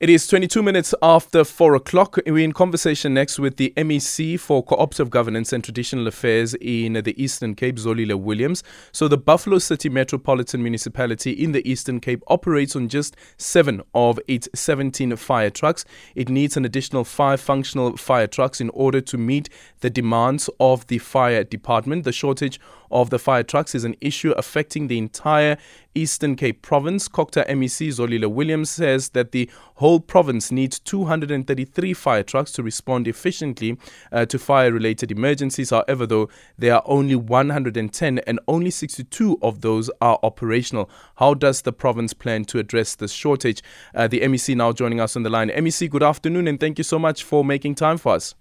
[0.00, 2.18] It is 22 minutes after 4 o'clock.
[2.24, 7.20] We're in conversation next with the MEC for Cooperative Governance and Traditional Affairs in the
[7.20, 8.62] Eastern Cape, Zolile Williams.
[8.92, 14.20] So, the Buffalo City Metropolitan Municipality in the Eastern Cape operates on just seven of
[14.28, 15.84] its 17 fire trucks.
[16.14, 19.48] It needs an additional five functional fire trucks in order to meet
[19.80, 22.04] the demands of the fire department.
[22.04, 25.58] The shortage of the fire trucks is an issue affecting the entire
[25.94, 27.08] Eastern Cape province.
[27.08, 33.08] COGTA MEC Zolile Williams says that the whole province needs 233 fire trucks to respond
[33.08, 33.78] efficiently
[34.12, 35.70] uh, to fire related emergencies.
[35.70, 36.28] However, though,
[36.58, 40.90] there are only 110 and only 62 of those are operational.
[41.16, 43.62] How does the province plan to address this shortage?
[43.94, 45.48] Uh, the MEC now joining us on the line.
[45.48, 48.34] MEC, good afternoon and thank you so much for making time for us.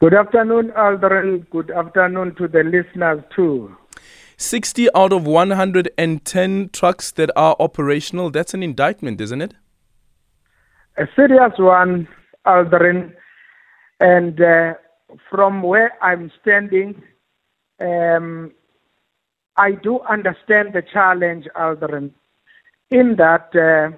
[0.00, 1.48] Good afternoon, Aldrin.
[1.50, 3.76] Good afternoon to the listeners too.
[4.38, 9.54] 60 out of 110 trucks that are operational, that's an indictment, isn't it?
[11.00, 12.06] A serious one,
[12.46, 13.14] Aldrin.
[14.00, 14.74] And uh,
[15.30, 17.02] from where I'm standing,
[17.80, 18.52] um,
[19.56, 22.10] I do understand the challenge, Aldrin,
[22.90, 23.96] in that uh,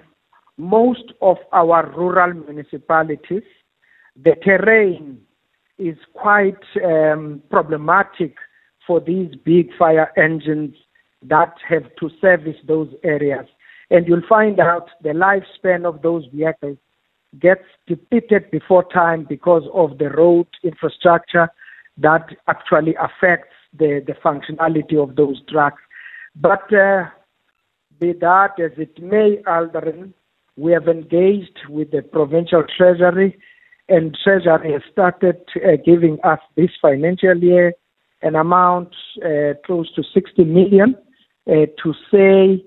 [0.57, 3.43] most of our rural municipalities,
[4.15, 5.19] the terrain
[5.77, 8.35] is quite um, problematic
[8.87, 10.75] for these big fire engines
[11.21, 13.47] that have to service those areas.
[13.89, 16.77] And you'll find out the lifespan of those vehicles
[17.39, 21.49] gets depleted before time because of the road infrastructure
[21.97, 25.81] that actually affects the, the functionality of those trucks.
[26.35, 27.05] But uh,
[27.99, 30.13] be that as it may, Aldrin,
[30.55, 33.37] we have engaged with the provincial treasury
[33.89, 37.73] and Treasury has started uh, giving us this financial year
[38.21, 38.95] an amount
[39.25, 40.95] uh, close to 60 million
[41.49, 42.63] uh, to say,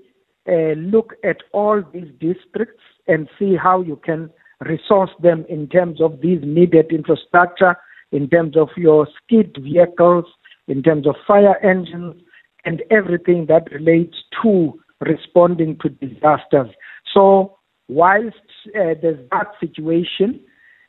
[0.47, 4.29] uh, look at all these districts and see how you can
[4.65, 7.75] resource them in terms of these needed infrastructure,
[8.11, 10.25] in terms of your skid vehicles,
[10.67, 12.21] in terms of fire engines,
[12.65, 16.69] and everything that relates to responding to disasters.
[17.13, 18.35] So, whilst
[18.69, 20.41] uh, there's that situation,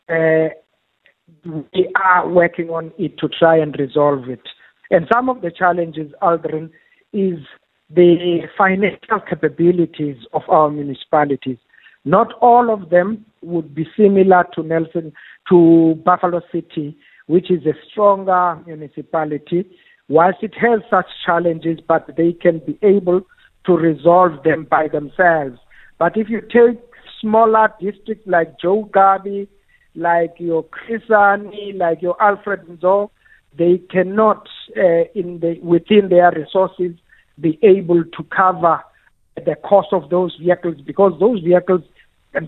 [0.09, 0.48] uh,
[1.44, 4.41] we are working on it to try and resolve it.
[4.91, 6.70] And some of the challenges, Aldrin,
[7.12, 7.38] is
[7.91, 11.59] the financial capabilities of our municipalities.
[12.04, 15.12] Not all of them would be similar to Nelson,
[15.49, 19.71] to Buffalo City, which is a stronger municipality.
[20.09, 23.22] Whilst it has such challenges, but they can be able
[23.66, 25.59] to resolve them by themselves.
[25.99, 26.81] But if you take
[27.21, 29.49] smaller districts like Joe Gqabi,
[29.94, 33.10] like your Chris Hani, like your Alfred Nzo,
[33.56, 36.93] they cannot, uh, in the, within their resources,
[37.41, 38.81] be able to cover
[39.37, 41.82] the cost of those vehicles because those vehicles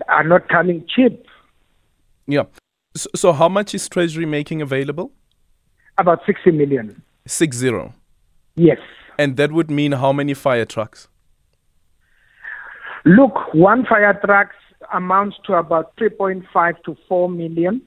[0.07, 1.25] are not coming cheap.
[2.27, 2.43] Yeah.
[2.95, 5.11] So, so how much is Treasury making available?
[5.97, 7.01] About 60 million.
[7.25, 7.93] Six zero.
[8.55, 8.79] Yes.
[9.17, 11.07] And that would mean how many fire trucks?
[13.05, 14.49] Look, one fire truck
[14.93, 17.81] amounts to about 3.5 to 4 million.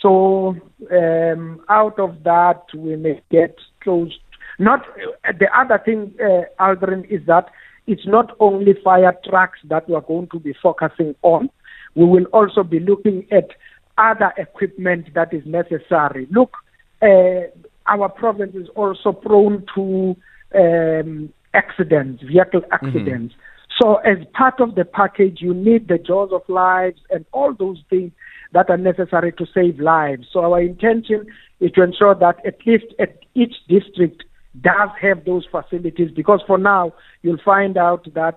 [0.00, 0.56] So
[0.92, 4.16] um, out of that, we may get close.
[4.58, 4.84] Not
[5.24, 7.50] the other thing, uh, Aldrin, is that
[7.88, 11.48] it's not only fire trucks that we are going to be focusing on.
[11.94, 13.48] We will also be looking at
[13.96, 16.28] other equipment that is necessary.
[16.30, 16.52] Look,
[17.00, 17.48] uh,
[17.86, 20.14] our province is also prone to
[20.54, 23.34] um, accidents, vehicle accidents.
[23.34, 23.82] Mm-hmm.
[23.82, 27.82] So, as part of the package, you need the jaws of lives and all those
[27.88, 28.12] things
[28.52, 30.26] that are necessary to save lives.
[30.32, 31.26] So, our intention
[31.60, 34.24] is to ensure that at least at each district
[34.60, 36.92] does have those facilities because for now,
[37.22, 38.36] you'll find out that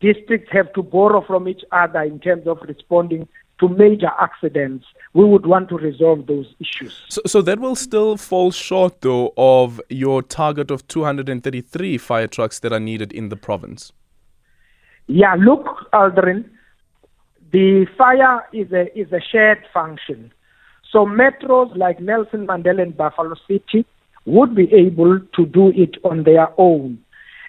[0.00, 3.28] districts have to borrow from each other in terms of responding
[3.58, 4.84] to major accidents.
[5.14, 6.94] We would want to resolve those issues.
[7.08, 12.58] So, so that will still fall short, though, of your target of 233 fire trucks
[12.60, 13.92] that are needed in the province.
[15.06, 16.50] Yeah, look, Aldrin,
[17.52, 20.32] the fire is a is a shared function.
[20.90, 23.86] So metros like Nelson Mandela and Buffalo City
[24.26, 26.98] would be able to do it on their own.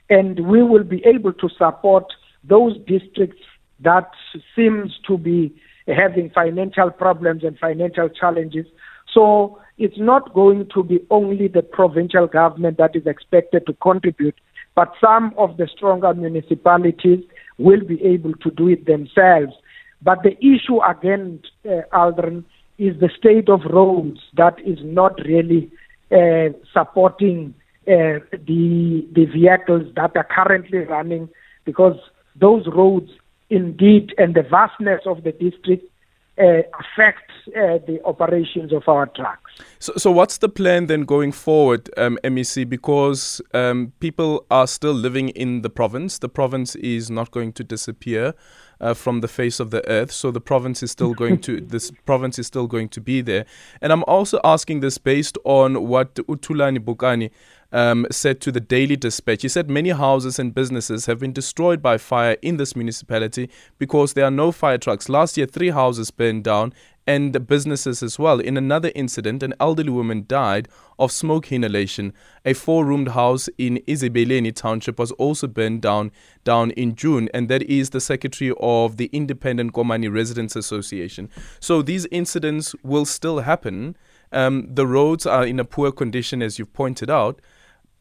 [0.09, 2.05] And we will be able to support
[2.43, 3.41] those districts
[3.81, 4.09] that
[4.55, 5.53] seems to be
[5.87, 8.65] having financial problems and financial challenges.
[9.13, 14.35] So it's not going to be only the provincial government that is expected to contribute,
[14.75, 17.23] but some of the stronger municipalities
[17.57, 19.53] will be able to do it themselves.
[20.01, 22.43] But the issue again, uh, Aldrin,
[22.77, 25.71] is the state of roads that is not really
[26.73, 27.53] supporting
[27.87, 31.29] uh, the the vehicles that are currently running
[31.65, 31.97] because
[32.35, 33.11] those roads
[33.49, 35.85] indeed and the vastness of the district
[36.39, 39.51] uh, affect uh, the operations of our trucks.
[39.79, 42.67] So, so what's the plan then going forward, um, MEC?
[42.69, 46.19] Because um, people are still living in the province.
[46.19, 48.33] The province is not going to disappear
[48.79, 50.11] uh, from the face of the earth.
[50.11, 53.45] So the province is still going to this province is still going to be there.
[53.81, 57.31] And I'm also asking this based on what Utulani Bukani
[57.71, 59.41] um, said to the Daily Dispatch.
[59.41, 64.13] He said many houses and businesses have been destroyed by fire in this municipality because
[64.13, 65.09] there are no fire trucks.
[65.09, 66.73] Last year, three houses burned down
[67.07, 68.39] and businesses as well.
[68.39, 70.67] In another incident, an elderly woman died
[70.99, 72.13] of smoke inhalation.
[72.43, 76.11] A four-roomed house in Ezibeleni township was also burned down
[76.43, 81.29] down in June, and that is the secretary of the Independent Komani Residents Association.
[81.61, 83.95] So these incidents will still happen.
[84.33, 87.39] Um, the roads are in a poor condition, as you've pointed out.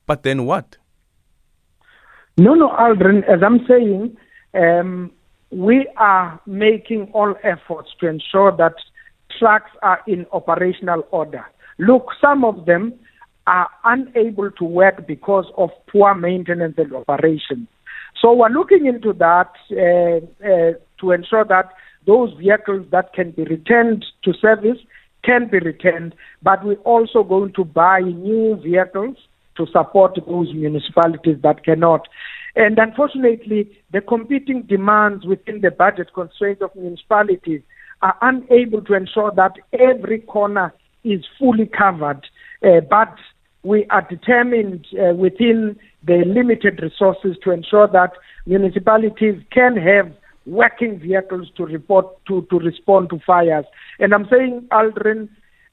[0.06, 0.76] But then what?
[2.38, 4.16] No, no, Aldrin, as I'm saying,
[4.54, 5.10] um,
[5.50, 8.74] we are making all efforts to ensure that
[9.38, 11.44] trucks are in operational order.
[11.78, 12.94] Look, some of them
[13.46, 17.68] are unable to work because of poor maintenance and operation.
[18.20, 21.72] So we're looking into that uh, uh, to ensure that
[22.06, 24.78] those vehicles that can be returned to service
[25.24, 29.16] can be returned, but we're also going to buy new vehicles
[29.56, 32.08] to support those municipalities that cannot.
[32.54, 37.60] And unfortunately, the competing demands within the budget constraints of municipalities
[38.02, 40.72] are unable to ensure that every corner
[41.04, 42.26] is fully covered.
[42.62, 43.14] Uh, but
[43.62, 48.12] we are determined uh, within the limited resources to ensure that
[48.46, 50.12] municipalities can have
[50.46, 53.64] working vehicles to report to, to respond to fires.
[53.98, 55.24] And I'm saying, Aldrin,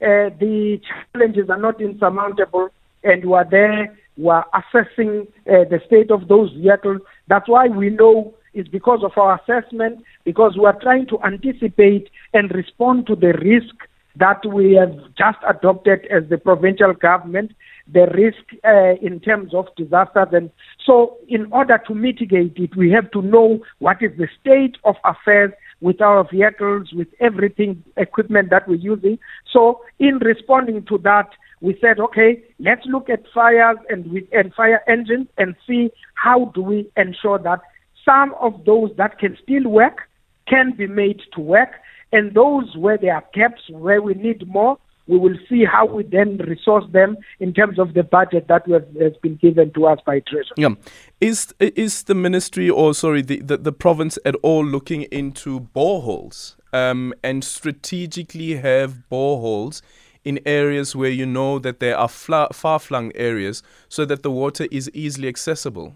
[0.02, 0.82] uh, the
[1.14, 2.70] challenges are not insurmountable
[3.04, 7.02] and we are there, we are assessing uh, the state of those vehicles.
[7.28, 12.10] That's why we know it's because of our assessment, because we are trying to anticipate
[12.34, 13.76] and respond to the risk
[14.16, 17.52] that we have just adopted as the provincial government,
[17.92, 20.28] the risk uh, in terms of disasters.
[20.32, 20.52] And
[20.86, 24.96] so, in order to mitigate it, we have to know what is the state of
[25.04, 25.52] affairs
[25.82, 29.18] with our vehicles, with everything, equipment that we're using.
[29.52, 31.30] So, in responding to that,
[31.64, 36.62] we said, okay, let's look at fires and, and fire engines and see how do
[36.62, 37.62] we ensure that
[38.04, 40.02] some of those that can still work
[40.46, 41.70] can be made to work,
[42.12, 44.78] and those where there are gaps, where we need more,
[45.08, 48.68] we will see how we then resource them in terms of the budget that
[49.02, 50.56] has been given to us by Treasury.
[50.58, 50.76] Yeah.
[51.22, 56.56] Is, is the ministry or, sorry, the, the, the province at all looking into boreholes
[56.74, 59.82] um, and strategically have boreholes
[60.24, 64.68] in areas where you know that there are far flung areas so that the water
[64.72, 65.96] is easily accessible?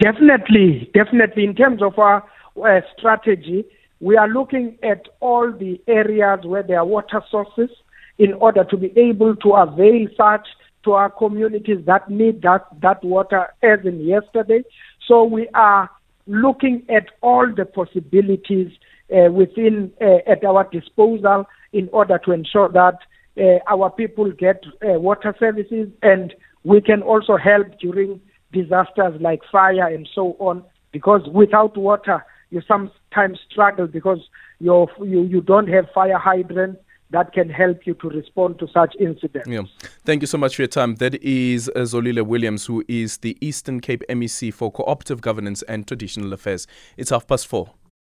[0.00, 1.44] Definitely, definitely.
[1.44, 2.24] In terms of our
[2.64, 3.64] uh, strategy,
[4.00, 7.70] we are looking at all the areas where there are water sources
[8.18, 10.46] in order to be able to avail such
[10.84, 14.62] to our communities that need that, that water as in yesterday.
[15.06, 15.90] So we are
[16.26, 18.72] looking at all the possibilities
[19.14, 22.98] uh, within uh, at our disposal in order to ensure that
[23.38, 26.34] uh, our people get uh, water services and
[26.64, 28.20] we can also help during
[28.52, 34.20] disasters like fire and so on because without water you sometimes struggle because
[34.60, 36.80] you you don't have fire hydrants
[37.10, 39.48] that can help you to respond to such incidents.
[39.48, 39.62] Yeah.
[40.04, 40.96] Thank you so much for your time.
[40.96, 45.86] That is uh, Zolile Williams, who is the Eastern Cape MEC for Cooperative Governance and
[45.86, 46.66] Traditional Affairs.
[46.96, 47.70] It's half past four.